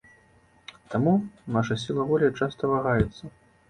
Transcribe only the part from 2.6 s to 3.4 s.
вагаецца.